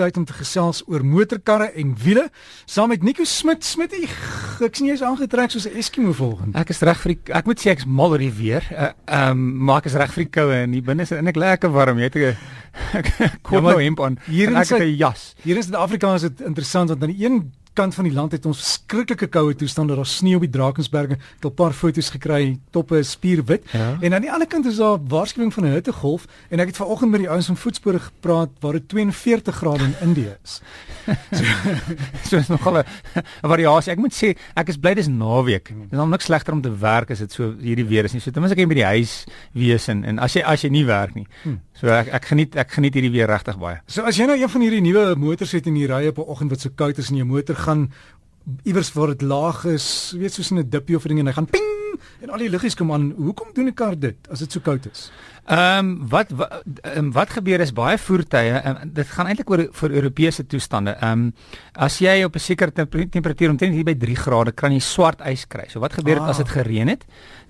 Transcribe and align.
tyd 0.00 0.16
om 0.20 0.24
te 0.24 0.36
gesels 0.36 0.80
oor 0.88 1.04
motorkarre 1.04 1.70
en 1.80 1.92
wiele 2.00 2.26
saam 2.64 2.90
met 2.92 3.04
Nico 3.04 3.26
Smit. 3.28 3.64
Smit, 3.66 3.94
ek 4.64 4.78
sien 4.78 4.88
jy's 4.88 5.04
aangetrek 5.04 5.52
soos 5.52 5.68
'n 5.68 5.76
Eskimo 5.80 6.14
volgens. 6.16 6.56
Ek 6.56 6.72
is 6.72 6.80
reg 6.86 7.00
vir 7.04 7.14
die 7.14 7.34
ek 7.36 7.46
moet 7.46 7.60
sê 7.60 7.74
ek's 7.74 7.86
mal 7.86 8.16
oor 8.16 8.22
die 8.22 8.32
weer. 8.32 8.64
Ehm 8.70 8.94
uh, 9.06 9.28
um, 9.30 9.44
maak 9.70 9.86
is 9.86 9.98
reg 9.98 10.12
vir 10.14 10.24
die 10.24 10.32
koue 10.32 10.56
en 10.64 10.72
hier 10.72 10.86
binne 10.86 11.04
is 11.04 11.12
eintlik 11.12 11.36
lekker 11.36 11.72
warm. 11.72 11.98
Jy 11.98 12.08
het 12.08 12.16
'n 12.16 12.36
koop 13.46 13.62
ja, 13.62 13.70
nou 13.70 13.82
hemp 13.82 14.00
aan. 14.00 14.18
Hier 14.26 14.48
in 14.48 14.56
ek 14.56 14.68
het 14.68 14.82
'n 14.82 14.96
jas. 14.96 15.34
Hier 15.42 15.56
in 15.56 15.62
Suid-Afrika 15.62 16.14
is 16.14 16.22
dit 16.22 16.40
interessant 16.40 16.88
want 16.88 17.02
aan 17.02 17.12
die 17.12 17.24
een 17.24 17.52
kant 17.72 17.94
van 17.94 18.04
die 18.04 18.12
land 18.12 18.32
het 18.32 18.46
ons 18.46 18.58
verskriklike 18.58 19.26
koue 19.26 19.54
toestande. 19.54 19.94
Daar's 19.94 20.16
sneeu 20.16 20.38
op 20.40 20.44
die 20.46 20.50
Drakensberge. 20.50 21.12
Ek 21.12 21.20
het 21.40 21.44
'n 21.44 21.54
paar 21.54 21.72
foto's 21.72 22.10
gekry, 22.10 22.58
toppe 22.70 22.98
is 22.98 23.10
spierwit. 23.10 23.62
Ja. 23.72 23.96
En 24.00 24.14
aan 24.14 24.20
die 24.20 24.32
ander 24.32 24.46
kant 24.46 24.66
is 24.66 24.76
daar 24.76 24.98
waarskuwing 25.08 25.52
van 25.52 25.64
'n 25.64 25.72
hittegolf 25.72 26.26
en 26.48 26.60
ek 26.60 26.66
het 26.66 26.76
vanoggend 26.76 27.10
met 27.10 27.20
die 27.20 27.30
ouens 27.30 27.46
van 27.46 27.56
voetspore 27.56 27.98
gepraat 27.98 28.50
waar 28.60 28.72
dit 28.72 28.88
42 28.88 29.56
grade 29.56 29.84
in 29.84 29.94
Indië 30.00 30.36
is. 30.42 30.60
so, 31.38 31.44
so 32.28 32.36
is 32.36 32.48
nogal 32.48 32.78
'n 33.42 33.48
variasie. 33.48 33.92
Ek 33.92 33.98
moet 33.98 34.14
sê, 34.14 34.36
ek 34.54 34.68
is 34.68 34.76
bly 34.76 34.94
dis 34.94 35.08
naweek. 35.08 35.68
Dit 35.68 35.92
is 35.92 35.98
nog 35.98 36.08
niks 36.08 36.24
slegter 36.24 36.52
om 36.52 36.60
te 36.60 36.78
werk 36.78 37.10
as 37.10 37.18
dit 37.18 37.32
so 37.32 37.54
hierdie 37.60 37.86
weer 37.86 38.04
is 38.04 38.12
nie. 38.12 38.20
So 38.20 38.30
ten 38.30 38.42
minste 38.42 38.60
ek 38.60 38.68
by 38.68 38.74
die 38.74 38.84
huis 38.84 39.24
wees 39.52 39.88
en 39.88 40.04
en 40.04 40.18
as 40.18 40.34
jy 40.34 40.42
as 40.42 40.62
jy 40.62 40.70
nie 40.70 40.84
werk 40.84 41.14
nie. 41.14 41.26
Hmm. 41.42 41.60
So 41.80 41.88
ek 41.88 42.10
ek 42.12 42.24
geniet 42.24 42.56
ek 42.60 42.74
geniet 42.76 42.94
hierdie 42.94 43.12
weer 43.12 43.30
regtig 43.30 43.58
baie. 43.58 43.80
So 43.86 44.02
as 44.02 44.18
jy 44.20 44.26
nou 44.28 44.36
een 44.36 44.52
van 44.52 44.60
hierdie 44.60 44.82
nuwe 44.84 45.14
motors 45.16 45.52
het 45.56 45.66
en 45.66 45.76
jy 45.76 45.86
ry 45.88 46.02
op 46.08 46.18
'n 46.18 46.28
oggend 46.28 46.50
wat 46.50 46.60
so 46.60 46.70
koud 46.74 46.98
is 46.98 47.10
en 47.10 47.16
jou 47.16 47.26
motor 47.26 47.56
gaan 47.60 47.90
iewers 48.62 48.92
waar 48.92 49.12
dit 49.14 49.22
laag 49.22 49.64
is, 49.64 50.14
weet 50.18 50.32
soos 50.32 50.50
in 50.50 50.58
'n 50.58 50.70
dippie 50.70 50.96
of 50.96 51.04
'n 51.04 51.08
ding 51.08 51.20
en 51.20 51.26
hy 51.26 51.32
gaan 51.32 51.50
ping 51.50 51.68
en 52.20 52.30
al 52.30 52.38
die 52.38 52.50
liggies 52.50 52.76
kom 52.76 52.92
aan. 52.92 53.12
Hoekom 53.16 53.52
doen 53.54 53.66
'n 53.66 53.74
kar 53.74 53.98
dit 53.98 54.16
as 54.30 54.38
dit 54.38 54.52
so 54.52 54.60
koud 54.60 54.86
is? 54.90 55.10
Ehm 55.46 55.78
um, 55.78 56.08
wat 56.08 56.30
wat, 56.30 56.62
um, 56.96 57.12
wat 57.12 57.30
gebeur 57.30 57.60
is 57.60 57.72
baie 57.72 57.98
voertuie 57.98 58.60
um, 58.64 58.76
dit 58.92 59.06
gaan 59.06 59.26
eintlik 59.26 59.50
oor 59.50 59.68
vir 59.72 59.90
Europese 59.90 60.46
toestande. 60.46 60.96
Ehm 61.00 61.12
um, 61.12 61.32
as 61.72 61.98
jy 61.98 62.24
op 62.24 62.34
'n 62.34 62.38
sekere 62.38 62.72
temperatuur 62.72 63.50
omtrent 63.50 63.74
hier 63.74 63.84
by 63.84 63.94
3 63.94 64.16
grade 64.16 64.52
kan 64.52 64.72
jy 64.72 64.78
swart 64.78 65.20
ys 65.20 65.46
kry. 65.46 65.64
So 65.68 65.80
wat 65.80 65.92
gebeur 65.92 66.20
ah. 66.20 66.28
as 66.28 66.36
dit 66.36 66.48
gereën 66.48 66.88
het? 66.88 67.04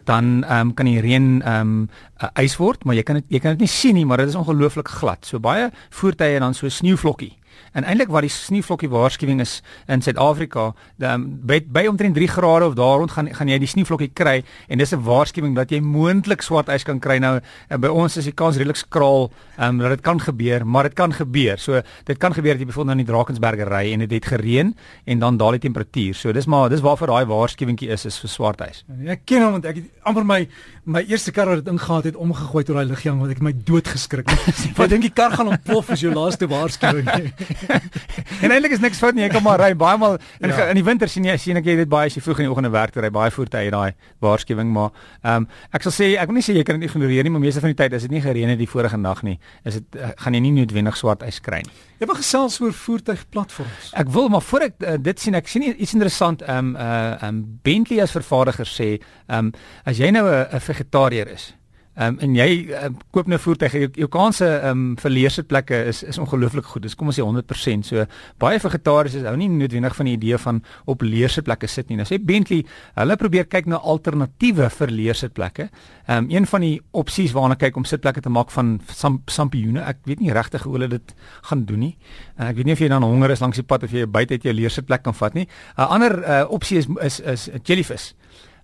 Dan 0.04 0.44
ehm 0.44 0.68
um, 0.68 0.74
kan 0.74 0.86
die 0.86 1.00
reën 1.00 1.42
ehm 1.42 1.60
um, 1.60 1.88
uh, 2.22 2.42
ys 2.42 2.56
word, 2.56 2.84
maar 2.84 2.94
jy 2.94 3.02
kan 3.02 3.14
dit 3.14 3.24
jy 3.28 3.38
kan 3.38 3.50
dit 3.50 3.60
nie 3.60 3.68
sien 3.68 3.94
nie, 3.94 4.06
maar 4.06 4.18
dit 4.18 4.28
is 4.28 4.34
ongelooflik 4.34 4.88
glad. 4.88 5.26
So 5.26 5.38
baie 5.38 5.70
voertuie 5.90 6.38
dan 6.38 6.54
so 6.54 6.68
sneeuvlokkie. 6.68 7.39
En 7.72 7.84
eintlik 7.84 8.08
wat 8.08 8.22
die 8.26 8.32
sneeuvlokkie 8.32 8.90
waarskuwing 8.90 9.40
is 9.40 9.60
in 9.88 10.02
Suid-Afrika, 10.02 10.72
by, 10.98 11.60
by 11.66 11.86
omtrent 11.86 12.14
3 12.14 12.28
grade 12.28 12.66
of 12.66 12.74
daar 12.74 12.98
rond 12.98 13.10
gaan 13.10 13.28
gaan 13.34 13.48
jy 13.48 13.58
die 13.62 13.68
sneeuvlokkie 13.70 14.10
kry 14.14 14.42
en 14.68 14.78
dis 14.78 14.92
'n 14.92 15.02
waarskuwing 15.04 15.54
dat 15.54 15.70
jy 15.70 15.80
moontlik 15.80 16.42
swart 16.42 16.68
ys 16.68 16.84
kan 16.84 17.00
kry. 17.00 17.18
Nou 17.18 17.40
eh, 17.68 17.76
by 17.76 17.88
ons 17.88 18.16
is 18.16 18.24
die 18.24 18.32
kans 18.32 18.56
redelik 18.56 18.76
skraal 18.76 19.30
um, 19.58 19.78
dat 19.78 19.90
dit 19.90 20.00
kan 20.00 20.20
gebeur, 20.20 20.66
maar 20.66 20.82
dit 20.82 20.94
kan 20.94 21.12
gebeur. 21.12 21.58
So 21.58 21.80
dit 22.04 22.18
kan 22.18 22.34
gebeur 22.34 22.52
dat 22.52 22.60
jy 22.60 22.66
byvoorbeeld 22.66 22.96
nou 22.96 22.98
in 22.98 23.06
die 23.06 23.12
Drakensberge 23.12 23.64
ry 23.64 23.92
en 23.92 23.98
dit 23.98 24.10
het, 24.10 24.24
het 24.24 24.32
gereën 24.32 24.74
en 25.04 25.18
dan 25.18 25.36
daal 25.36 25.58
die 25.58 25.66
temperatuur. 25.68 26.14
So 26.14 26.32
dis 26.32 26.46
maar 26.46 26.68
dis 26.68 26.80
waarvoor 26.80 27.06
daai 27.06 27.24
waarskuwingkie 27.24 27.88
is 27.88 28.04
is 28.04 28.18
vir 28.18 28.28
swart 28.28 28.60
ys. 28.60 28.84
Ja, 29.00 29.12
ek 29.12 29.24
ken 29.24 29.42
hom 29.42 29.52
want 29.52 29.64
ek 29.64 29.76
het 29.76 29.90
amper 30.02 30.24
my 30.24 30.46
my 30.84 31.02
eerste 31.06 31.30
kar 31.30 31.46
wat 31.46 31.64
dit 31.64 31.72
ingegaan 31.72 32.02
het 32.02 32.16
omgegooi 32.16 32.64
tot 32.64 32.76
daai 32.76 32.88
ligjang 32.88 33.18
want 33.20 33.30
ek 33.30 33.40
het 33.40 33.46
my 33.46 33.54
dood 33.64 33.88
geskrik. 33.88 34.30
Wat 34.78 34.90
dink 34.90 35.04
jy 35.06 35.10
kar 35.14 35.34
gaan 35.36 35.52
ontplof 35.52 35.90
as 35.94 36.02
jou 36.02 36.12
laaste 36.14 36.48
waarskuwing? 36.50 37.06
en 38.42 38.50
eintlik 38.50 38.76
is 38.76 38.82
niks 38.82 39.00
fout 39.02 39.14
nie. 39.14 39.24
Jy 39.24 39.30
kan 39.34 39.44
maar 39.44 39.60
ry 39.60 39.72
baie 39.78 39.98
maal 40.00 40.18
in 40.40 40.52
ja. 40.52 40.68
in 40.70 40.78
die 40.78 40.84
winter 40.86 41.08
sien 41.08 41.26
jy 41.28 41.36
sien 41.40 41.60
ek 41.60 41.68
jy 41.68 41.76
weet 41.80 41.90
baie 41.92 42.10
as 42.10 42.16
jy 42.16 42.22
vroeg 42.24 42.42
in 42.42 42.48
die 42.48 42.52
oggende 42.52 42.72
werk 42.74 42.94
toe 42.94 43.02
ry 43.04 43.10
baie 43.14 43.32
voertuie 43.34 43.72
daai 43.72 43.92
waarskuwing 44.24 44.72
maar 44.74 44.90
ehm 45.22 45.44
um, 45.44 45.48
ek 45.76 45.86
sal 45.86 45.94
sê 45.94 46.10
ek 46.20 46.30
wil 46.30 46.38
nie 46.38 46.46
sê 46.46 46.56
jy 46.56 46.64
kan 46.66 46.80
dit 46.80 46.88
ignoreer 46.88 47.26
nie 47.26 47.34
maar 47.34 47.44
meeste 47.44 47.62
van 47.64 47.72
die 47.72 47.78
tyd 47.78 47.96
as 47.96 48.06
dit 48.06 48.14
nie 48.14 48.22
gereën 48.24 48.52
het 48.52 48.60
die 48.60 48.68
vorige 48.70 48.98
nag 49.00 49.22
nie 49.26 49.38
is 49.64 49.78
dit 49.78 50.00
uh, 50.00 50.12
gaan 50.24 50.36
jy 50.36 50.42
nie 50.46 50.54
noodwendig 50.60 50.98
swart 50.98 51.24
ys 51.26 51.40
kry 51.44 51.62
nie. 51.66 51.76
Jy 52.00 52.08
wil 52.08 52.16
gesels 52.16 52.58
oor 52.64 52.72
voertuigplatforms. 52.72 53.92
Ek 54.00 54.08
wil 54.14 54.30
maar 54.32 54.44
voor 54.44 54.68
ek 54.70 54.76
uh, 54.80 54.96
dit 55.10 55.20
sien 55.20 55.36
ek 55.38 55.48
sien 55.50 55.66
iets 55.70 55.96
interessant 55.96 56.44
ehm 56.46 56.74
um, 56.74 56.76
uh 56.76 56.98
ehm 57.10 57.28
um, 57.28 57.40
Bentley 57.64 58.00
as 58.02 58.14
vervaardiger 58.16 58.68
sê 58.68 58.90
ehm 58.96 59.50
um, 59.50 59.54
as 59.84 59.98
jy 60.00 60.10
nou 60.14 60.26
'n 60.28 60.60
vegetariër 60.60 61.34
is 61.36 61.50
Ehm 61.98 62.14
um, 62.14 62.18
en 62.22 62.34
jy 62.38 62.68
um, 62.84 62.94
koop 63.10 63.26
nou 63.26 63.36
voertuig 63.42 63.72
jou, 63.74 63.86
jou 64.04 64.06
kanse 64.14 64.46
ehm 64.46 64.70
um, 64.70 64.82
vir 65.02 65.10
leersitplekke 65.10 65.78
is 65.90 66.04
is 66.06 66.18
ongelooflik 66.22 66.68
goed. 66.70 66.84
Dis 66.86 66.94
kom 66.94 67.10
ons 67.10 67.16
sê 67.18 67.24
100%. 67.26 67.82
So 67.88 68.04
baie 68.38 68.60
vegetariërs 68.62 69.16
hou 69.26 69.32
nie 69.36 69.48
noodwendig 69.50 69.96
van 69.98 70.06
die 70.06 70.14
idee 70.14 70.38
van 70.38 70.60
op 70.86 71.02
leersitplekke 71.02 71.66
sit 71.66 71.90
nie. 71.90 71.98
Nou 71.98 72.06
sê 72.06 72.20
Bentley, 72.22 72.62
hulle 72.94 73.16
probeer 73.18 73.48
kyk 73.50 73.66
na 73.66 73.80
alternatiewe 73.82 74.68
vir 74.76 74.94
leersitplekke. 75.00 75.66
Ehm 76.06 76.28
um, 76.28 76.30
een 76.30 76.46
van 76.46 76.62
die 76.68 76.76
opsies 77.02 77.34
waarna 77.34 77.58
kyk 77.58 77.82
om 77.82 77.84
sitplekke 77.84 78.22
te 78.22 78.30
maak 78.30 78.54
van 78.54 78.78
sampioene. 79.26 79.82
Ek 79.82 80.06
weet 80.06 80.22
nie 80.22 80.30
regtig 80.32 80.62
hoe 80.62 80.76
hulle 80.78 80.88
dit 80.94 81.14
gaan 81.50 81.64
doen 81.66 81.88
nie. 81.88 81.96
Uh, 82.38 82.52
ek 82.52 82.56
weet 82.60 82.70
nie 82.70 82.78
of 82.78 82.84
jy 82.86 82.92
dan 82.94 83.02
honger 83.02 83.34
is 83.34 83.42
langs 83.42 83.58
die 83.58 83.66
pad 83.66 83.82
of 83.82 83.90
jy 83.90 84.06
buite 84.06 84.38
uit 84.38 84.46
jou 84.46 84.54
leersitplek 84.54 85.02
kan 85.02 85.14
vat 85.14 85.34
nie. 85.34 85.48
'n 85.76 85.82
uh, 85.82 85.90
Ander 85.90 86.18
uh, 86.22 86.44
opsie 86.48 86.78
is 86.78 86.86
is 87.02 87.20
is 87.20 87.50
jellyfish. 87.64 88.14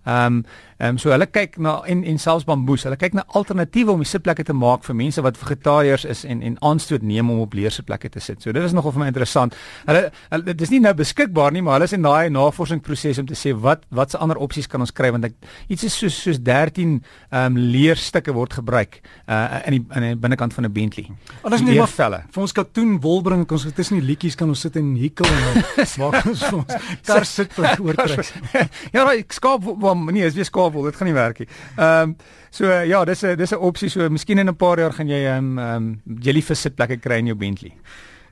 Ehm 0.06 0.26
um, 0.26 0.44
ehm 0.78 0.96
um, 0.96 0.98
so 1.00 1.10
hulle 1.10 1.26
kyk 1.26 1.56
na 1.56 1.78
en 1.88 2.02
en 2.04 2.18
selfs 2.20 2.44
bamboes. 2.44 2.82
Hulle 2.84 2.98
kyk 3.00 3.14
na 3.16 3.24
alternatiewe 3.38 3.94
om 3.94 4.02
die 4.02 4.08
sitplekke 4.08 4.44
te 4.44 4.52
maak 4.52 4.84
vir 4.84 4.96
mense 4.98 5.22
wat 5.24 5.38
vegetariërs 5.40 6.04
is 6.04 6.24
en 6.28 6.42
en 6.44 6.58
aanstoot 6.60 7.02
neem 7.02 7.30
om 7.32 7.38
op 7.40 7.54
leersitplekke 7.56 8.10
te 8.12 8.20
sit. 8.20 8.42
So 8.42 8.52
dit 8.52 8.62
is 8.62 8.74
nogal 8.76 8.92
vir 8.92 9.00
my 9.00 9.06
interessant. 9.08 9.56
Hulle, 9.86 10.10
hulle 10.30 10.44
dit 10.50 10.64
is 10.66 10.72
nie 10.74 10.80
nou 10.84 10.92
beskikbaar 10.98 11.56
nie, 11.56 11.62
maar 11.64 11.78
hulle 11.78 11.88
is 11.88 11.96
in 11.96 12.04
daai 12.04 12.28
navorsingsproses 12.34 13.22
om 13.22 13.30
te 13.30 13.38
sê 13.38 13.54
wat 13.56 13.86
watse 13.88 14.20
ander 14.20 14.36
opsies 14.36 14.68
kan 14.68 14.84
ons 14.84 14.92
kry 14.92 15.10
want 15.14 15.24
ek 15.30 15.38
iets 15.72 15.86
is 15.88 15.96
soos 15.96 16.18
soos 16.26 16.42
13 16.44 16.98
ehm 16.98 17.40
um, 17.40 17.56
leerstukke 17.56 18.34
word 18.36 18.58
gebruik 18.60 19.00
uh 19.26 19.62
in 19.66 19.78
die 19.78 19.82
in 19.96 20.08
die 20.10 20.20
binnekant 20.26 20.52
van 20.52 20.66
'n 20.68 20.72
Bentley. 20.72 21.08
Alles 21.42 21.64
nie 21.64 21.78
maar 21.78 21.88
velle. 21.88 22.22
Vir 22.30 22.42
ons 22.42 22.52
katoen 22.52 23.00
wol 23.00 23.22
bring 23.22 23.50
ons 23.50 23.66
tussen 23.74 23.98
die 24.00 24.06
liedjies 24.06 24.34
kan 24.34 24.48
ons 24.48 24.60
sit 24.60 24.76
en 24.76 24.94
hikkel 24.96 25.26
en 25.26 25.62
maak 26.02 26.26
ons 26.26 26.42
ons 26.52 26.76
kar 27.06 27.24
sitplek 27.24 27.80
oortrek. 27.80 28.32
ja, 28.94 29.08
ek 29.12 29.32
skaap 29.32 29.64
hom 29.64 30.06
nee, 30.12 30.26
is 30.26 30.34
weer 30.34 30.44
skaapwol, 30.66 30.90
dit 30.90 30.96
gaan 30.96 31.08
nie 31.10 31.16
werk 31.16 31.38
nie. 31.38 31.48
Ehm 31.76 32.16
so 32.50 32.64
uh, 32.64 32.86
ja, 32.86 33.04
dis 33.04 33.22
'n 33.22 33.36
dis 33.36 33.52
'n 33.52 33.58
opsie 33.58 33.88
so 33.88 34.08
miskien 34.08 34.38
in 34.38 34.48
'n 34.48 34.56
paar 34.56 34.78
jaar 34.78 34.92
gaan 34.92 35.08
jy 35.08 35.26
ehm 35.26 35.58
um, 35.58 35.58
um, 35.58 36.18
jellyfish 36.20 36.60
sitplekke 36.60 37.00
kry 37.00 37.18
in 37.18 37.26
jou 37.26 37.36
Bentley. 37.36 37.72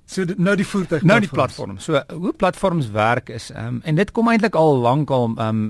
So 0.04 0.24
nou 0.36 0.52
die 0.56 0.66
voertuig 0.68 1.02
nou 1.08 1.16
die 1.22 1.30
platform. 1.32 1.78
So 1.80 2.00
hoe 2.12 2.32
platforms 2.36 2.90
werk 2.92 3.30
is 3.32 3.48
um, 3.56 3.78
en 3.88 3.96
dit 3.96 4.10
kom 4.12 4.28
eintlik 4.28 4.54
al 4.54 4.76
lank 4.84 5.10
al 5.10 5.30
um, 5.40 5.62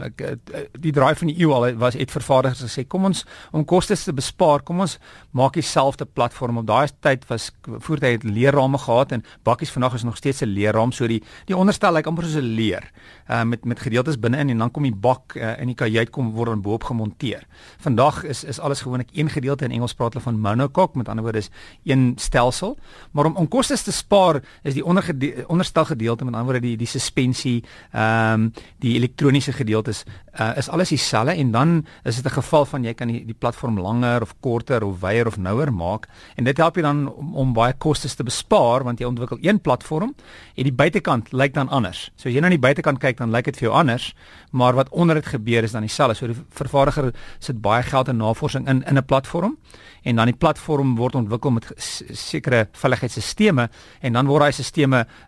die 0.82 0.92
draai 0.92 1.14
van 1.20 1.30
die 1.30 1.36
eeu 1.38 1.52
al 1.54 1.68
was 1.78 1.94
het 1.94 2.10
vervaardigers 2.10 2.64
gesê 2.66 2.82
kom 2.90 3.06
ons 3.06 3.22
om 3.54 3.62
kostes 3.64 4.02
te 4.08 4.12
bespaar, 4.12 4.64
kom 4.66 4.82
ons 4.82 4.96
maak 5.30 5.54
dieselfde 5.54 6.04
platform. 6.04 6.58
Op 6.58 6.66
daai 6.66 6.90
tyd 7.06 7.22
was 7.30 7.52
voertuie 7.62 8.16
het 8.16 8.26
leerrame 8.26 8.80
gehad 8.82 9.14
en 9.14 9.22
bakkies 9.46 9.70
vandag 9.70 9.94
is 10.00 10.04
nog 10.04 10.18
steeds 10.18 10.42
'n 10.42 10.50
leerraam 10.50 10.92
so 10.92 11.06
die 11.06 11.22
die 11.46 11.56
onderstel 11.56 11.92
lyk 11.92 12.02
like 12.04 12.08
amper 12.08 12.24
soos 12.24 12.42
'n 12.42 12.54
leer 12.58 12.90
uh, 13.30 13.44
met 13.44 13.64
met 13.64 13.78
gedeeltes 13.78 14.18
binne-in 14.18 14.50
en 14.50 14.58
dan 14.58 14.70
kom 14.70 14.82
die 14.82 14.94
bak 14.94 15.36
uh, 15.36 15.60
in 15.60 15.66
die 15.66 15.78
kajuit 15.78 16.10
kom 16.10 16.32
word 16.32 16.48
dan 16.48 16.62
bo-op 16.62 16.84
gemonteer. 16.84 17.46
Vandag 17.78 18.24
is 18.24 18.44
is 18.44 18.58
alles 18.58 18.82
gewoonlik 18.82 19.08
een 19.12 19.30
gedeelte 19.30 19.64
in 19.64 19.70
Engels 19.70 19.94
praat 19.94 20.12
hulle 20.12 20.24
van 20.24 20.40
monocoque 20.40 20.98
met 20.98 21.08
ander 21.08 21.22
woorde 21.22 21.38
is 21.38 21.50
een 21.84 22.14
stelsel, 22.16 22.78
maar 23.12 23.24
om 23.24 23.36
om 23.36 23.48
kostes 23.48 23.82
te 23.82 23.92
spaar 23.92 24.23
daar 24.24 24.42
is 24.62 24.74
die 24.74 24.84
ondergede 24.84 25.44
onderstel 25.46 25.84
gedeelte 25.84 26.24
met 26.24 26.34
ander 26.34 26.52
woorde 26.52 26.66
die 26.66 26.76
die 26.76 26.86
suspensie, 26.86 27.62
ehm 27.92 28.32
um, 28.32 28.52
die 28.78 28.94
elektroniese 28.94 29.52
gedeeltes 29.52 30.04
uh, 30.40 30.56
is 30.56 30.68
alles 30.68 30.88
dieselfde 30.88 31.34
en 31.34 31.50
dan 31.50 31.86
is 32.02 32.16
dit 32.16 32.26
'n 32.26 32.34
geval 32.34 32.64
van 32.64 32.84
jy 32.84 32.94
kan 32.94 33.08
die, 33.08 33.24
die 33.24 33.34
platform 33.34 33.78
langer 33.78 34.22
of 34.22 34.34
korter 34.40 34.84
of 34.84 35.00
wyer 35.00 35.26
of 35.26 35.36
nouer 35.36 35.72
maak 35.72 36.08
en 36.36 36.44
dit 36.44 36.56
help 36.56 36.76
jy 36.76 36.82
dan 36.82 37.12
om, 37.12 37.34
om 37.34 37.52
baie 37.52 37.72
kostes 37.72 38.14
te 38.14 38.24
bespaar 38.24 38.84
want 38.84 38.98
jy 38.98 39.06
ontwikkel 39.06 39.38
een 39.40 39.60
platform 39.60 40.14
en 40.54 40.64
die 40.64 40.72
buitekant 40.72 41.32
lyk 41.32 41.54
dan 41.54 41.68
anders. 41.68 42.10
So 42.16 42.28
as 42.28 42.34
jy 42.34 42.40
na 42.40 42.48
die 42.48 42.58
buitekant 42.58 42.98
kyk 42.98 43.16
dan 43.16 43.30
lyk 43.30 43.44
dit 43.44 43.56
vir 43.56 43.68
jou 43.68 43.74
anders, 43.78 44.14
maar 44.50 44.74
wat 44.74 44.88
onder 44.88 45.14
dit 45.14 45.26
gebeur 45.26 45.62
is 45.62 45.72
dan 45.72 45.82
dieselfde. 45.82 46.14
So 46.14 46.26
die 46.26 46.36
vervaardiger 46.50 47.12
sit 47.38 47.60
baie 47.60 47.82
geld 47.82 48.08
in 48.08 48.16
navorsing 48.16 48.68
in 48.68 48.82
in 48.84 48.98
'n 48.98 49.04
platform 49.04 49.56
en 50.02 50.16
dan 50.16 50.26
die 50.26 50.36
platform 50.36 50.96
word 50.96 51.14
ontwikkel 51.14 51.50
met 51.50 51.72
sekere 52.10 52.68
veiligheidsstelsels 52.72 53.68
en 54.00 54.12
dan 54.14 54.26
word 54.30 54.46
daai 54.46 54.52
stelsels 54.52 54.72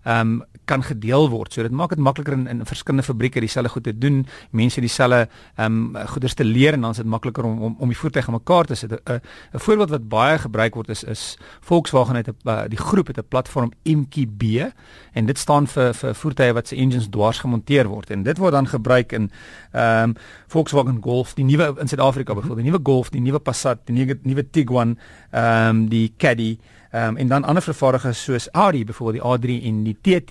ehm 0.04 0.20
um, 0.20 0.44
kan 0.66 0.82
gedeel 0.82 1.28
word. 1.30 1.52
So 1.54 1.62
dit 1.62 1.70
maak 1.70 1.92
dit 1.94 2.02
makliker 2.02 2.34
in 2.34 2.46
in 2.50 2.64
verskillende 2.66 3.06
fabrieke 3.06 3.40
dieselfde 3.40 3.70
goed 3.70 3.84
te 3.84 3.98
doen, 3.98 4.26
mense 4.50 4.80
dieselfde 4.80 5.28
ehm 5.56 5.96
um, 5.96 6.06
goeders 6.06 6.34
te 6.34 6.44
leer 6.44 6.74
en 6.74 6.80
dan 6.80 6.90
is 6.90 6.96
dit 6.96 7.06
makliker 7.06 7.44
om 7.44 7.62
om 7.62 7.76
om 7.78 7.88
die 7.88 7.98
voertuig 7.98 8.26
aan 8.26 8.34
mekaar 8.34 8.64
te 8.64 8.74
sit. 8.74 8.90
'n 8.90 9.20
'n 9.54 9.58
voorbeeld 9.58 9.90
wat 9.90 10.08
baie 10.08 10.38
gebruik 10.38 10.74
word 10.74 10.88
is 10.88 11.04
is 11.04 11.38
Volkswagen 11.60 12.16
het 12.16 12.28
'n 12.28 12.34
uh, 12.44 12.62
die 12.68 12.78
groep 12.78 13.06
het 13.06 13.18
'n 13.18 13.28
platform 13.28 13.72
MQB 13.84 14.72
en 15.12 15.26
dit 15.26 15.38
staan 15.38 15.66
vir 15.66 15.94
vir 15.94 16.14
voertuie 16.14 16.52
wat 16.52 16.68
se 16.68 16.76
engines 16.76 17.08
dwars 17.08 17.38
gemonteer 17.38 17.86
word 17.86 18.10
en 18.10 18.22
dit 18.22 18.38
word 18.38 18.52
dan 18.52 18.66
gebruik 18.66 19.12
in 19.12 19.30
ehm 19.72 20.02
um, 20.02 20.14
Volkswagen 20.46 20.98
Golf, 21.02 21.34
die 21.34 21.44
nuwe 21.44 21.74
in 21.80 21.88
Suid-Afrika 21.88 22.34
byvoorbeeld, 22.34 22.64
die 22.64 22.70
nuwe 22.70 22.82
Golf, 22.82 23.10
die 23.10 23.20
nuwe 23.20 23.38
Passat, 23.38 23.78
die 23.84 23.94
nuwe 23.94 24.18
nuwe 24.22 24.50
Tiguan, 24.50 24.98
ehm 25.30 25.68
um, 25.68 25.88
die 25.88 26.12
Caddy 26.16 26.58
Ehm 26.96 27.08
um, 27.08 27.16
en 27.16 27.28
dan 27.28 27.44
ander 27.44 27.62
vervaardigers 27.62 28.22
soos 28.22 28.48
Audi 28.52 28.84
byvoorbeeld 28.84 29.42
die 29.42 29.58
A3 29.60 29.64
en 29.64 29.82
die 29.84 29.96
TT 30.00 30.30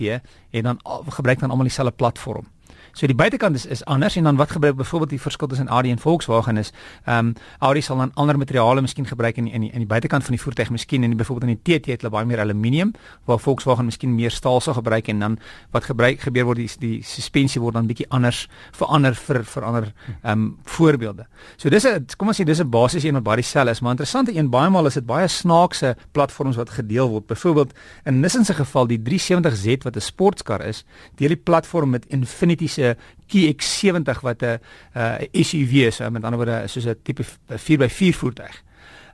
en 0.50 0.64
dan 0.64 0.80
gebruik 1.10 1.40
dan 1.40 1.50
almal 1.50 1.66
dieselfde 1.66 1.94
platform. 1.96 2.48
So 2.96 3.10
die 3.12 3.16
buitekant 3.16 3.58
is 3.60 3.66
is 3.66 3.82
anders 3.92 4.16
en 4.16 4.24
dan 4.24 4.38
wat 4.40 4.52
gebruik 4.52 4.76
byvoorbeeld 4.76 5.10
die 5.10 5.20
verskil 5.20 5.48
tussen 5.48 5.68
Audi 5.68 5.92
en 5.92 6.00
Volkswagen 6.00 6.58
is 6.58 6.72
ehm 7.04 7.28
um, 7.28 7.34
Audi 7.60 7.82
sal 7.82 7.98
dan 7.98 8.12
ander 8.14 8.38
materiale 8.38 8.82
miskien 8.82 9.06
gebruik 9.06 9.36
in 9.38 9.44
die, 9.44 9.54
in 9.54 9.62
die, 9.62 9.72
in 9.72 9.84
die 9.84 9.88
buitekant 9.88 10.24
van 10.24 10.32
die 10.32 10.42
voertuig 10.42 10.70
miskien 10.70 11.04
en 11.04 11.18
byvoorbeeld 11.18 11.50
in 11.50 11.60
die 11.60 11.80
TT 11.80 11.86
het 11.92 12.02
hulle 12.02 12.12
baie 12.14 12.26
meer 12.26 12.40
aluminium 12.40 12.94
waar 13.26 13.40
Volkswagen 13.40 13.86
miskien 13.86 14.16
meer 14.16 14.32
staal 14.32 14.62
sal 14.62 14.74
gebruik 14.74 15.08
en 15.08 15.20
dan 15.20 15.38
wat 15.72 15.84
gebruik 15.84 16.20
gebeur 16.20 16.46
word 16.46 16.58
die 16.58 16.70
die 16.80 17.04
suspensie 17.04 17.62
word 17.62 17.76
dan 17.76 17.88
bietjie 17.88 18.08
anders 18.10 18.48
verander 18.72 19.16
vir 19.16 19.44
verander 19.44 19.92
ehm 20.22 20.32
um, 20.32 20.58
voorbeelde. 20.64 21.28
So 21.58 21.70
dis 21.70 21.86
'n 21.86 22.06
kom 22.18 22.28
ons 22.28 22.40
sê 22.40 22.46
dis 22.46 22.62
'n 22.62 22.70
basies 22.70 23.04
een 23.04 23.14
wat 23.14 23.24
baie 23.24 23.36
dieselfde 23.36 23.72
is, 23.72 23.82
maar 23.82 23.92
interessante 23.92 24.36
een 24.36 24.50
baie 24.50 24.70
maal 24.70 24.86
is 24.86 24.94
dit 24.94 25.06
baie 25.06 25.28
snaakse 25.28 25.98
platforms 26.12 26.56
wat 26.56 26.70
gedeel 26.70 27.10
word. 27.10 27.28
Byvoorbeeld 27.28 27.74
in 28.06 28.20
Nissan 28.20 28.46
se 28.46 28.54
geval 28.54 28.88
die 28.88 29.00
370Z 29.00 29.84
wat 29.84 29.96
'n 29.96 30.00
sportkar 30.00 30.62
is, 30.62 30.86
deel 31.16 31.28
die 31.28 31.44
platform 31.44 31.90
met 31.90 32.06
Infiniti 32.08 32.68
se 32.68 32.85
QX70 33.32 34.22
wat 34.22 34.42
'n 34.44 34.60
uh, 34.98 35.16
SUV 35.32 35.74
is, 35.90 36.00
met 36.00 36.24
ander 36.24 36.40
woorde 36.40 36.68
soos 36.68 36.86
'n 36.86 37.00
tipe 37.04 37.24
4x4 37.24 38.16
voertuig. 38.18 38.64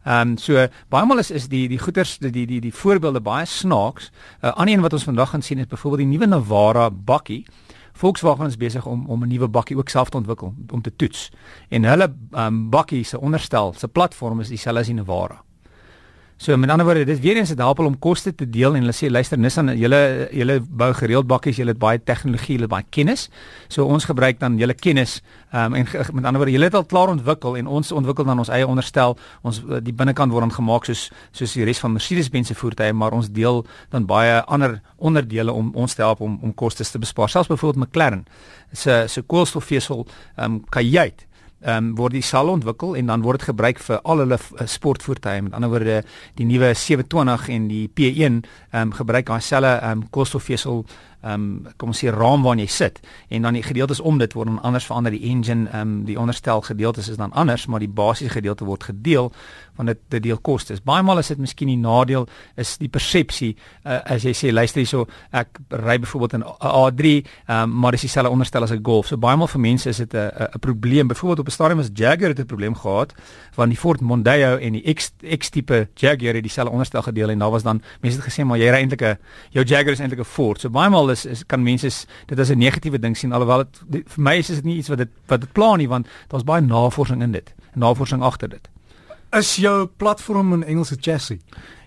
Ehm 0.03 0.29
um, 0.29 0.37
so 0.37 0.67
baie 0.89 1.05
maal 1.05 1.19
is 1.21 1.29
is 1.31 1.47
die 1.47 1.67
die 1.69 1.77
goeters 1.77 2.17
die 2.17 2.31
die 2.31 2.45
die, 2.49 2.61
die 2.61 2.73
voorbeelde 2.73 3.21
baie 3.21 3.45
snaaks. 3.45 4.09
'n 4.41 4.45
uh, 4.45 4.53
Ander 4.53 4.73
een 4.73 4.81
wat 4.81 4.93
ons 4.93 5.03
vandag 5.03 5.29
gaan 5.29 5.41
sien 5.41 5.57
is 5.57 5.67
byvoorbeeld 5.67 6.09
die 6.09 6.17
nuwe 6.17 6.25
Navara 6.25 6.89
bakkie. 6.89 7.45
Volkswagen 7.93 8.47
is 8.47 8.57
besig 8.57 8.85
om 8.85 9.05
om 9.05 9.23
'n 9.23 9.27
nuwe 9.27 9.47
bakkie 9.47 9.77
ook 9.77 9.89
self 9.89 10.09
te 10.09 10.17
ontwikkel 10.17 10.53
om 10.71 10.81
te 10.81 10.95
toets. 10.95 11.29
En 11.69 11.83
hulle 11.83 12.13
ehm 12.31 12.45
um, 12.45 12.69
bakkie 12.69 13.03
se 13.03 13.19
onderstel, 13.19 13.73
se 13.73 13.87
platform 13.87 14.39
is 14.39 14.47
dieselfde 14.47 14.79
as 14.79 14.87
die 14.87 14.95
Navara. 14.95 15.43
So 16.41 16.57
met 16.57 16.69
ander 16.73 16.85
woorde, 16.85 17.03
dit 17.05 17.19
weer 17.19 17.37
eens 17.37 17.51
help 17.53 17.77
hulle 17.77 17.89
om 17.91 17.99
koste 18.01 18.31
te 18.33 18.47
deel 18.49 18.73
en 18.73 18.81
hulle 18.81 18.95
sê 18.97 19.11
luister 19.11 19.37
Nissan, 19.37 19.67
julle 19.77 19.99
julle 20.33 20.55
bou 20.65 20.87
gereeld 20.97 21.27
bakkies, 21.29 21.59
julle 21.61 21.75
het 21.75 21.79
baie 21.79 22.01
tegnologie, 22.01 22.55
julle 22.55 22.69
baie 22.71 22.87
kennis. 22.89 23.27
So 23.69 23.85
ons 23.85 24.07
gebruik 24.09 24.39
dan 24.41 24.55
julle 24.57 24.73
kennis 24.73 25.19
um, 25.53 25.75
en 25.77 25.85
met 25.85 26.25
ander 26.25 26.41
woorde, 26.41 26.55
julle 26.55 26.71
het 26.71 26.79
al 26.79 26.87
klaar 26.89 27.13
ontwikkel 27.13 27.59
en 27.61 27.69
ons 27.69 27.93
ontwikkel 27.93 28.25
dan 28.25 28.41
ons 28.41 28.49
eie 28.49 28.65
onderstel. 28.65 29.13
Ons 29.45 29.61
eh, 29.67 29.83
die 29.85 29.93
binnekant 29.93 30.33
word 30.33 30.47
dan 30.47 30.55
gemaak 30.57 30.89
soos 30.89 31.11
soos 31.29 31.53
die 31.59 31.67
res 31.69 31.83
van 31.85 31.93
Mercedes-Benz 31.93 32.49
se 32.49 32.57
voertuie, 32.57 32.89
maar 32.89 33.13
ons 33.13 33.29
deel 33.29 33.61
dan 33.93 34.09
baie 34.09 34.41
ander 34.49 34.79
onderdele 34.97 35.53
om 35.53 35.69
ons 35.77 35.93
te 35.93 36.01
help 36.01 36.25
om 36.25 36.39
om 36.41 36.57
kostes 36.57 36.89
te 36.89 37.05
bespaar. 37.05 37.29
Selfs 37.29 37.53
byvoorbeeld 37.53 37.85
McLaren 37.85 38.25
se 38.73 39.03
se 39.13 39.21
koolstofvesel 39.21 40.07
ehm 40.07 40.57
um, 40.57 40.63
kajuit 40.73 41.27
ehm 41.61 41.77
um, 41.77 41.95
word 41.95 42.15
die 42.17 42.23
sal 42.25 42.49
ontwikkel 42.49 42.95
en 42.97 43.05
dan 43.05 43.21
word 43.21 43.39
dit 43.39 43.49
gebruik 43.51 43.79
vir 43.79 43.99
al 44.01 44.23
hulle 44.23 44.37
uh, 44.37 44.65
sportvoertuie. 44.65 45.41
Met 45.41 45.53
ander 45.53 45.69
woorde, 45.69 46.01
die 46.35 46.45
nuwe 46.45 46.73
720 46.73 47.47
en 47.49 47.67
die 47.67 47.85
P1 47.87 48.17
ehm 48.17 48.41
um, 48.81 48.93
gebruik 48.97 49.29
daai 49.29 49.41
selle 49.41 49.77
ehm 49.77 50.01
um, 50.01 50.09
koolstofvesel 50.09 50.85
ehm 51.21 51.33
um, 51.33 51.73
kom 51.77 51.91
ons 51.93 51.99
sê 52.01 52.09
raam 52.09 52.41
waarin 52.41 52.63
jy 52.63 52.69
sit. 52.71 52.99
En 53.29 53.45
dan 53.45 53.53
die 53.53 53.63
gedeeltes 53.63 53.99
om 53.99 54.17
dit 54.17 54.33
word 54.33 54.49
dan 54.49 54.61
anders 54.65 54.85
verander. 54.89 55.13
Die 55.13 55.29
engine 55.29 55.69
ehm 55.69 55.81
um, 55.81 56.05
die 56.05 56.17
onderstel 56.19 56.61
gedeeltes 56.61 57.09
is 57.09 57.17
dan 57.17 57.31
anders 57.31 57.67
maar 57.67 57.79
die 57.79 57.89
basiese 57.89 58.33
gedeelte 58.33 58.65
word 58.65 58.83
gedeel 58.83 59.31
want 59.75 59.87
dit 59.87 59.99
dit 60.09 60.23
deel 60.23 60.37
kostes. 60.37 60.81
Baie 60.83 61.03
maal 61.03 61.21
is 61.21 61.27
dit 61.27 61.37
miskien 61.37 61.67
die 61.67 61.77
nadeel 61.77 62.27
is 62.55 62.77
die 62.77 62.89
persepsie. 62.89 63.55
Uh, 63.85 63.99
as 64.15 64.25
jy 64.25 64.33
sê 64.33 64.51
luister 64.51 64.81
hierso 64.81 65.05
ek 65.31 65.61
ry 65.69 65.99
byvoorbeeld 66.01 66.39
in 66.39 66.43
A3 66.43 67.13
ehm 67.21 67.61
um, 67.61 67.79
maar 67.81 67.91
dis 67.91 68.07
dieselfde 68.07 68.31
onderstel 68.31 68.63
as 68.63 68.71
'n 68.71 68.83
Golf. 68.83 69.07
So 69.07 69.17
baie 69.17 69.37
maal 69.37 69.47
vir 69.47 69.61
mense 69.61 69.89
is 69.89 69.97
dit 69.97 70.13
'n 70.13 70.31
'n 70.55 70.59
probleem. 70.59 71.07
Byvoorbeeld 71.07 71.39
op 71.39 71.50
stadium 71.51 71.79
as 71.79 71.89
Jaguar 71.93 72.29
het 72.29 72.39
'n 72.39 72.45
probleem 72.45 72.75
gehad 72.75 73.13
want 73.55 73.69
die 73.69 73.77
Ford 73.77 74.01
Mondeo 74.01 74.57
en 74.57 74.73
die 74.73 74.93
X 74.93 75.11
X 75.37 75.49
tipe 75.49 75.87
Jaguar 75.95 76.33
het 76.33 76.43
dieselfde 76.43 76.71
onderstel 76.71 77.01
gedeel 77.01 77.29
en 77.29 77.39
daar 77.39 77.51
was 77.51 77.63
dan 77.63 77.81
mense 78.01 78.19
het 78.19 78.27
gesê 78.27 78.45
maar 78.45 78.57
jy 78.57 78.69
ry 78.69 78.77
eintlik 78.81 79.01
'n 79.01 79.17
jou 79.51 79.65
Jaguar 79.65 79.93
is 79.93 79.99
eintlik 79.99 80.19
'n 80.19 80.23
Ford 80.23 80.59
so 80.59 80.69
baie 80.69 80.89
maal 80.89 81.09
is, 81.09 81.25
is 81.25 81.45
kan 81.45 81.63
mense 81.63 82.05
dit 82.25 82.39
as 82.39 82.49
'n 82.49 82.57
negatiewe 82.57 82.99
ding 82.99 83.17
sien 83.17 83.31
alhoewel 83.31 83.65
dit 83.87 84.03
vir 84.07 84.23
my 84.23 84.37
is 84.37 84.47
dit 84.47 84.63
nie 84.63 84.77
iets 84.77 84.89
wat 84.89 84.97
dit 84.97 85.09
wat 85.27 85.41
dit 85.41 85.51
pla 85.51 85.75
nie 85.75 85.87
want 85.87 86.07
daar's 86.27 86.47
baie 86.47 86.61
navorsing 86.61 87.21
in 87.21 87.31
dit. 87.31 87.53
Navorsing 87.73 88.23
agter 88.23 88.49
dit. 88.49 88.69
Is 89.31 89.55
jou 89.55 89.85
platform 89.85 90.53
'n 90.53 90.63
Engelse 90.63 90.97
chassis? 90.99 91.39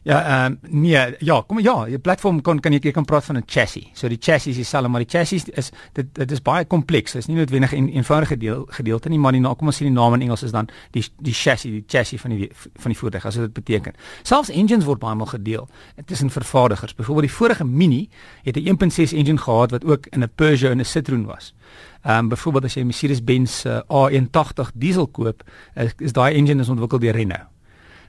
Ja, 0.05 0.19
ehm 0.21 0.53
um, 0.53 0.81
nee, 0.83 1.15
ja, 1.19 1.43
kom 1.47 1.59
ja, 1.65 1.85
die 1.89 1.99
platform 1.99 2.43
kan 2.45 2.59
kan 2.61 2.73
jy 2.73 2.79
jy 2.83 2.91
kan 2.93 3.05
praat 3.09 3.25
van 3.25 3.39
'n 3.39 3.43
chassis. 3.47 3.87
So 3.95 4.09
die 4.09 4.19
chassis 4.21 4.51
is 4.51 4.57
dieselfde, 4.57 4.89
maar 4.89 5.01
die 5.01 5.09
chassis 5.09 5.45
is 5.45 5.71
dit 5.93 6.15
dit 6.15 6.31
is 6.31 6.43
baie 6.43 6.65
kompleks. 6.65 7.13
Dit 7.13 7.23
is 7.23 7.27
nie 7.27 7.37
noodwendig 7.37 7.73
'n 7.73 7.77
een, 7.77 7.89
eenvoudige 7.89 8.37
deel 8.37 8.67
gedeelte 8.69 9.09
nie, 9.09 9.19
maar 9.19 9.33
die 9.33 9.41
kom 9.41 9.67
ons 9.67 9.77
sien 9.77 9.87
die 9.87 9.97
naam 9.97 10.15
in 10.15 10.21
Engels 10.21 10.43
is 10.43 10.51
dan 10.51 10.69
die 10.91 11.05
die 11.23 11.33
chassis, 11.33 11.71
die 11.71 11.85
chassis 11.87 12.21
van 12.21 12.31
die 12.31 12.51
van 12.55 12.91
die 12.91 12.99
voertuig 12.99 13.27
as 13.27 13.35
dit 13.35 13.53
beteken. 13.53 13.93
Selfs 14.23 14.51
engines 14.51 14.85
word 14.85 14.99
baie 14.99 15.15
maal 15.15 15.27
gedeel 15.27 15.69
tussen 16.05 16.31
vervaardigers. 16.31 16.95
Byvoorbeeld 16.95 17.27
die 17.27 17.37
vorige 17.37 17.65
Mini 17.65 18.09
het 18.43 18.57
'n 18.57 18.69
1.6 18.69 19.13
engine 19.13 19.39
gehad 19.39 19.71
wat 19.71 19.85
ook 19.85 20.07
in 20.11 20.23
'n 20.23 20.31
Peugeot 20.35 20.71
en 20.71 20.81
'n 20.81 20.85
Citroen 20.85 21.25
was. 21.25 21.55
Ehm 22.03 22.19
um, 22.19 22.29
byvoorbeeld 22.29 22.65
as 22.65 22.75
jy 22.75 22.81
'n 22.81 22.87
Mercedes-Benz 22.87 23.65
uh, 23.65 23.81
A180 23.89 24.71
diesel 24.75 25.07
koop, 25.07 25.43
is, 25.75 25.95
is 25.99 26.13
daai 26.13 26.35
engine 26.35 26.61
is 26.61 26.69
ontwikkel 26.69 26.99
deur 26.99 27.13
Renault. 27.13 27.54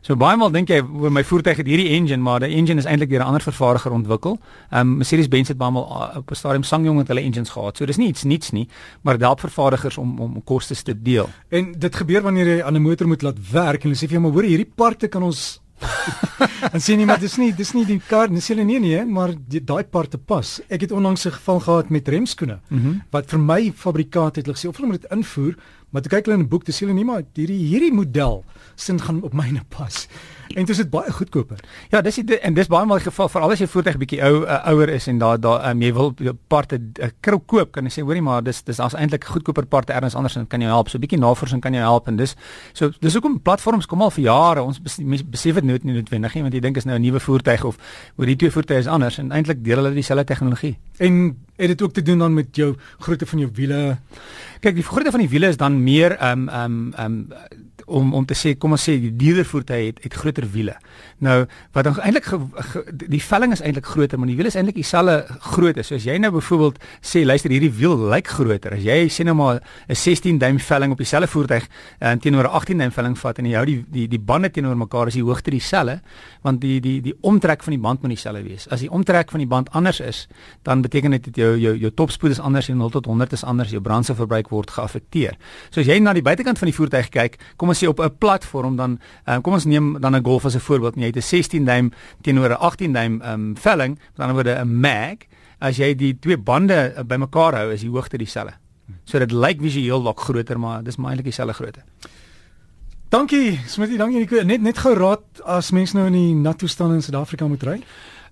So 0.06 0.14
baie 0.14 0.38
maal 0.38 0.52
dink 0.54 0.70
jy 0.70 0.84
oor 0.86 1.10
my 1.10 1.24
voertuig 1.26 1.64
het 1.64 1.70
hierdie 1.70 1.96
engine, 1.96 2.22
maar 2.22 2.44
die 2.44 2.52
engine 2.54 2.78
is 2.78 2.86
eintlik 2.86 3.10
deur 3.10 3.24
'n 3.24 3.30
ander 3.32 3.42
vervaardiger 3.42 3.92
ontwikkel. 3.92 4.38
Ehm 4.70 4.80
um, 4.80 4.98
Mercedes-Benz 5.02 5.50
het 5.50 5.58
baie 5.58 5.72
maal 5.72 5.88
uh, 5.90 6.18
op 6.18 6.30
'n 6.30 6.36
stadium 6.36 6.64
Sangyong 6.64 6.98
met 6.98 7.08
hulle 7.08 7.22
engines 7.22 7.50
gehad. 7.50 7.78
So 7.78 7.86
dis 7.86 7.98
nie 7.98 8.10
iets 8.10 8.24
niets 8.24 8.52
nie, 8.52 8.70
maar 9.02 9.18
dit 9.18 9.26
help 9.26 9.40
vervaardigers 9.40 9.98
om 9.98 10.20
om 10.20 10.44
kostes 10.44 10.84
te 10.84 10.94
deel. 11.02 11.30
En 11.50 11.74
dit 11.78 11.96
gebeur 11.96 12.22
wanneer 12.22 12.48
jy 12.48 12.64
aan 12.64 12.76
'n 12.76 12.82
motor 12.82 13.08
moet 13.08 13.22
laat 13.22 13.52
werk 13.52 13.84
en 13.84 13.90
hulle 13.90 13.96
sê 13.96 14.06
vir 14.06 14.20
jou 14.20 14.22
maar 14.22 14.32
hoor 14.32 14.44
hierdie 14.44 14.72
parte 14.76 15.08
kan 15.08 15.24
ons 15.24 15.62
en 16.74 16.82
sien 16.82 16.98
nie 16.98 17.06
maar 17.06 17.20
dis 17.20 17.38
nie 17.38 17.52
dis 17.54 17.74
nie 17.74 17.86
die 17.86 18.02
kar 18.08 18.30
dis 18.30 18.48
hulle 18.48 18.64
nie 18.64 18.80
nie 18.80 19.06
maar 19.06 19.34
daai 19.50 19.84
parte 19.84 20.18
pas. 20.18 20.62
Ek 20.70 20.82
het 20.82 20.92
onlangs 20.92 21.26
'n 21.26 21.32
geval 21.32 21.60
gehad 21.60 21.90
met 21.90 22.08
remskoene 22.08 22.60
mm 22.70 22.80
-hmm. 22.80 23.02
wat 23.10 23.26
vir 23.30 23.40
my 23.40 23.72
fabrikant 23.76 24.36
het 24.36 24.46
hulle 24.46 24.58
gesê 24.58 24.68
of 24.68 24.78
hulle 24.78 24.92
moet 24.92 25.02
dit 25.02 25.12
invoer 25.12 25.56
Maar 25.96 26.04
toe 26.04 26.12
kyk 26.12 26.26
hulle 26.28 26.36
in 26.36 26.44
'n 26.44 26.50
boek, 26.52 26.66
dis 26.68 26.80
hulle 26.84 26.94
nie 26.94 27.06
maar 27.08 27.22
hierdie 27.34 27.56
hierdie 27.72 27.94
model 27.94 28.44
sin 28.76 29.00
gaan 29.00 29.22
op 29.24 29.34
myne 29.34 29.62
pas. 29.70 30.08
En 30.56 30.66
dit 30.66 30.78
is 30.78 30.90
baie 30.90 31.12
goedkoper. 31.12 31.60
Ja, 31.90 32.02
dis 32.02 32.16
die, 32.16 32.40
en 32.40 32.54
dis 32.54 32.68
baie 32.68 32.86
maal 32.86 32.98
die 32.98 33.06
geval 33.06 33.30
veral 33.30 33.52
as 33.52 33.60
jy 33.60 33.68
voertuig 33.68 33.98
bietjie 33.98 34.20
ou 34.28 34.44
uh, 34.44 34.60
ouer 34.74 34.90
is 34.90 35.08
en 35.08 35.18
daar 35.18 35.40
daar 35.40 35.70
um, 35.70 35.82
jy 35.82 35.94
wil 35.94 36.14
parte 36.48 36.82
uh, 37.00 37.38
koop 37.46 37.72
kan 37.72 37.88
jy 37.88 37.92
sê 37.96 38.04
hoorie 38.04 38.22
maar 38.22 38.44
dis 38.44 38.62
dis 38.64 38.80
as 38.80 38.94
eintlik 38.94 39.24
goedkoper 39.24 39.66
parte 39.66 39.94
erns 39.94 40.16
anders 40.16 40.36
en 40.36 40.48
kan 40.48 40.62
jou 40.62 40.70
help. 40.70 40.90
So 40.90 40.98
'n 40.98 41.02
bietjie 41.02 41.20
navorsing 41.20 41.62
kan 41.62 41.74
jou 41.74 41.84
help 41.84 42.08
en 42.08 42.16
dis 42.18 42.36
so 42.74 42.92
dis 43.00 43.14
hoekom 43.14 43.40
platforms 43.40 43.86
kom 43.86 44.02
al 44.02 44.12
vir 44.12 44.24
jare. 44.24 44.62
Ons 44.64 44.82
besef 45.32 45.56
dit 45.56 45.64
nooit 45.64 45.84
nie 45.84 45.94
noodwendig 45.94 46.36
nie 46.36 46.42
want 46.42 46.54
jy 46.54 46.60
dink 46.60 46.78
is 46.78 46.86
nou 46.86 46.98
'n 46.98 47.02
nuwe 47.02 47.20
voertuig 47.20 47.64
of 47.64 47.78
hoe 48.16 48.26
die 48.26 48.36
twee 48.36 48.52
voertuie 48.52 48.78
is 48.78 48.88
anders 48.88 49.18
en 49.18 49.32
eintlik 49.32 49.64
deel 49.64 49.78
hulle 49.78 49.94
dieselfde 49.94 50.26
tegnologie. 50.26 50.78
En 51.00 51.45
het 51.56 51.68
dit 51.68 51.82
ook 51.82 51.94
te 51.94 52.02
doen 52.02 52.18
dan 52.18 52.34
met 52.34 52.56
jou 52.56 52.76
grootte 53.00 53.26
van 53.26 53.40
jou 53.40 53.52
wiele? 53.54 53.98
Kyk, 54.60 54.76
die 54.76 54.84
grootte 54.84 55.12
van 55.12 55.20
die 55.20 55.30
wiele 55.30 55.48
is 55.48 55.58
dan 55.58 55.84
meer 55.84 56.18
ehm 56.18 56.40
um, 56.40 56.50
ehm 56.50 56.72
um, 56.72 56.92
ehm 56.94 57.12
um, 57.12 57.74
om 57.86 58.14
om 58.14 58.26
te 58.26 58.34
sê 58.38 58.56
kom 58.58 58.76
ons 58.76 58.84
sê 58.90 58.98
die 59.02 59.12
dierdervoertuig 59.16 59.86
het 59.86 60.04
het 60.04 60.14
groter 60.14 60.48
wiele. 60.52 60.76
Nou 61.24 61.46
wat 61.76 61.88
dan 61.88 62.00
eintlik 62.02 62.28
die 63.12 63.22
velling 63.22 63.54
is 63.54 63.62
eintlik 63.62 63.86
groter, 63.86 64.20
maar 64.20 64.30
die 64.30 64.38
wiel 64.38 64.50
is 64.50 64.58
eintlik 64.58 64.78
dieselfde 64.80 65.40
grootte. 65.52 65.84
So 65.84 65.96
as 65.96 66.06
jy 66.08 66.18
nou 66.22 66.32
byvoorbeeld 66.36 66.80
sê 67.02 67.26
luister 67.26 67.54
hierdie 67.54 67.72
wiel 67.72 68.08
lyk 68.12 68.28
groter. 68.28 68.76
As 68.78 68.84
jy 68.86 69.06
sê 69.10 69.26
nou 69.26 69.36
maar 69.36 69.62
'n 69.90 69.96
16 69.96 70.38
duim 70.38 70.60
velling 70.60 70.92
op 70.92 70.98
dieselfde 70.98 71.28
voertuig 71.28 71.68
en 72.00 72.18
uh, 72.18 72.22
teenoor 72.22 72.44
'n 72.44 72.54
18 72.60 72.78
duim 72.78 72.92
velling 72.92 73.18
vat 73.18 73.40
en 73.40 73.46
jy 73.46 73.56
hou 73.56 73.66
die 73.66 73.86
die 73.92 74.08
die 74.08 74.20
bande 74.20 74.50
teenoor 74.50 74.78
mekaar 74.78 75.08
is 75.08 75.14
die 75.14 75.24
hoogte 75.24 75.52
dieselfde, 75.52 76.02
want 76.42 76.62
die 76.62 76.80
die 76.80 77.02
die 77.02 77.16
omtrek 77.22 77.64
van 77.64 77.72
die 77.72 77.82
band 77.82 78.02
moet 78.02 78.10
dieselfde 78.10 78.44
wees. 78.44 78.68
As 78.70 78.80
die 78.80 78.90
omtrek 78.90 79.32
van 79.32 79.40
die 79.40 79.48
band 79.48 79.70
anders 79.72 80.00
is, 80.00 80.28
dan 80.64 80.82
beteken 80.82 81.12
dit 81.12 81.24
dat 81.24 81.36
jou 81.36 81.58
jou 81.58 81.78
jou 81.78 81.92
topspoed 81.92 82.32
is 82.32 82.40
anders 82.40 82.70
en 82.70 82.78
0 82.78 82.90
tot 82.90 83.06
100 83.06 83.34
is 83.34 83.44
anders, 83.44 83.70
jou 83.70 83.82
brandstofverbruik 83.82 84.50
word 84.50 84.72
geaffekteer. 84.72 85.38
So 85.70 85.82
as 85.82 85.88
jy 85.88 86.00
na 86.00 86.14
die 86.14 86.22
buitekant 86.22 86.58
van 86.58 86.66
die 86.66 86.76
voertuig 86.76 87.10
kyk, 87.10 87.40
kom 87.58 87.70
sê 87.76 87.88
op 87.88 88.00
'n 88.00 88.18
platform 88.18 88.76
dan 88.76 89.00
um, 89.26 89.42
kom 89.42 89.54
ons 89.54 89.66
neem 89.66 90.00
dan 90.00 90.16
'n 90.16 90.24
Golf 90.24 90.46
as 90.46 90.56
'n 90.56 90.60
voorbeeld. 90.60 90.96
Jy 90.96 91.06
het 91.06 91.18
'n 91.18 91.22
16 91.22 91.66
duim 91.66 91.92
teenoor 92.22 92.50
'n 92.50 92.60
18 92.60 92.94
duim 92.94 93.22
um, 93.22 93.58
velling, 93.58 94.00
met 94.16 94.20
ander 94.20 94.34
woorde 94.34 94.60
'n 94.60 94.80
mag. 94.80 95.18
As 95.60 95.78
jy 95.78 95.96
die 95.96 96.20
twee 96.20 96.38
bande 96.38 96.94
uh, 96.98 97.04
bymekaar 97.04 97.54
hou, 97.56 97.72
is 97.72 97.82
die 97.82 97.90
hoogte 97.90 98.18
dieselfde. 98.18 98.54
So 99.04 99.20
dit 99.20 99.32
lyk 99.32 99.62
visueel 99.62 100.04
dalk 100.04 100.20
groter, 100.20 100.60
maar 100.60 100.84
dis 100.84 100.96
maar 100.96 101.14
eintlik 101.14 101.26
dieselfde 101.26 101.54
grootte. 101.54 101.82
Dankie, 103.10 103.60
Smitty, 103.68 103.98
dankie. 103.98 104.44
Net 104.44 104.62
net 104.62 104.78
gou 104.78 104.94
raad 104.98 105.42
as 105.46 105.72
mense 105.72 105.96
nou 105.96 106.08
in 106.10 106.18
die 106.18 106.34
nat 106.36 106.58
toestand 106.58 106.94
in 106.94 107.02
Suid-Afrika 107.06 107.48
moet 107.48 107.64
ry. 107.64 107.78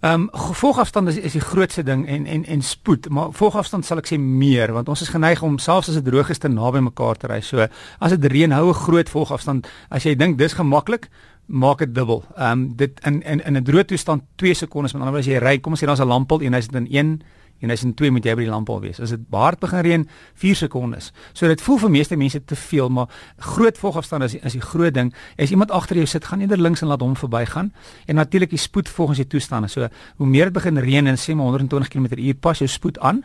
Ehm 0.03 0.21
um, 0.33 0.53
volgafstand 0.53 1.07
is 1.07 1.17
is 1.17 1.31
die 1.31 1.41
grootste 1.41 1.83
ding 1.83 2.07
en 2.07 2.25
en 2.25 2.45
en 2.45 2.61
spoed, 2.61 3.09
maar 3.09 3.29
volgafstand 3.31 3.85
sal 3.85 4.01
ek 4.01 4.09
sê 4.11 4.17
meer 4.19 4.73
want 4.75 4.89
ons 4.91 5.01
is 5.01 5.11
geneig 5.13 5.41
om 5.41 5.55
selfs 5.57 5.87
as 5.87 5.95
dit 5.95 6.03
droog 6.03 6.27
is 6.29 6.41
te 6.43 6.49
naby 6.51 6.81
mekaar 6.83 7.15
te 7.15 7.29
ry. 7.31 7.39
So 7.39 7.67
as 7.99 8.11
dit 8.11 8.25
reën 8.31 8.51
hou 8.51 8.67
'n 8.67 8.73
groot 8.73 9.09
volgafstand. 9.09 9.67
As 9.89 10.03
jy 10.03 10.15
dink 10.15 10.37
dis 10.37 10.53
gemaklik, 10.59 11.07
maak 11.45 11.79
dit 11.79 11.95
dubbel. 11.95 12.23
Ehm 12.35 12.51
um, 12.51 12.75
dit 12.75 12.99
in 13.05 13.21
in 13.21 13.39
in 13.45 13.57
'n 13.57 13.63
droë 13.63 13.85
toestand 13.85 14.23
2 14.35 14.53
sekondes, 14.53 14.93
met 14.93 15.01
ander 15.01 15.15
woorde 15.15 15.29
as 15.29 15.33
jy 15.33 15.39
ry, 15.39 15.59
kom 15.59 15.71
ons 15.71 15.81
sê 15.81 15.85
daar's 15.85 16.01
'n 16.01 16.07
lampel 16.07 16.41
en 16.41 16.53
hy's 16.53 16.67
in 16.67 16.87
1 16.91 17.21
en 17.63 17.71
as 17.73 17.85
in 17.87 17.93
2 17.97 18.11
moet 18.11 18.27
jy 18.27 18.35
by 18.37 18.45
die 18.45 18.51
lamp 18.51 18.69
al 18.69 18.81
wees. 18.83 18.99
As 19.03 19.13
dit 19.15 19.23
hard 19.31 19.61
begin 19.63 19.83
reën, 19.87 20.05
4 20.43 20.59
sekondes. 20.65 21.11
So 21.33 21.47
dit 21.47 21.63
voel 21.63 21.79
vir 21.85 21.93
meeste 21.95 22.19
mense 22.19 22.43
te 22.43 22.57
veel, 22.59 22.91
maar 22.91 23.09
groot 23.53 23.79
volgafstand 23.79 24.27
is 24.27 24.37
is 24.41 24.57
die 24.59 24.63
groot 24.63 24.93
ding. 24.93 25.13
As 25.37 25.51
iemand 25.55 25.71
agter 25.71 26.01
jou 26.01 26.07
sit, 26.09 26.25
gaan 26.25 26.43
eerder 26.43 26.61
links 26.61 26.83
en 26.83 26.91
laat 26.91 27.01
hom 27.01 27.15
verbygaan. 27.15 27.73
En 28.05 28.15
natuurlik 28.19 28.49
die 28.49 28.61
spoed 28.61 28.89
volgens 28.89 29.23
die 29.23 29.27
toestande. 29.27 29.71
So 29.71 29.87
hoe 30.17 30.27
meer 30.27 30.51
dit 30.51 30.53
begin 30.59 30.77
reën 30.77 31.07
en 31.07 31.17
sê 31.17 31.35
maar 31.35 31.45
120 31.55 31.87
km/h 31.87 32.39
pas 32.39 32.57
jou 32.57 32.69
spoed 32.69 32.99
aan 32.99 33.23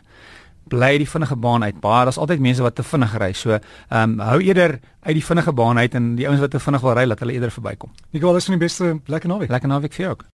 bly 0.69 0.97
die 1.01 1.09
vinnige 1.09 1.35
baan 1.39 1.65
uit. 1.65 1.79
Baie 1.81 2.05
daar's 2.07 2.19
altyd 2.21 2.43
mense 2.43 2.63
wat 2.65 2.77
te 2.77 2.85
vinnig 2.85 3.15
ry. 3.21 3.31
So, 3.33 3.57
ehm 3.57 4.19
um, 4.19 4.19
hou 4.19 4.39
eerder 4.41 4.79
uit 5.01 5.15
die 5.15 5.25
vinnige 5.25 5.53
baan 5.55 5.77
uit 5.77 5.95
en 5.95 6.15
die 6.15 6.27
ouens 6.27 6.41
wat 6.43 6.51
te 6.51 6.59
vinnig 6.59 6.81
wil 6.85 6.97
ry, 6.97 7.05
laat 7.07 7.23
hulle 7.23 7.33
eerder 7.33 7.51
verbykom. 7.51 7.91
Nicole, 8.11 8.37
is 8.37 8.49
van 8.49 8.57
die 8.57 8.65
beste 8.65 8.99
lekker 9.05 9.29
naweek. 9.29 9.49
Lekker 9.49 9.69
naweek 9.69 9.95
vir 9.95 10.05
jou 10.05 10.11
ook. 10.17 10.25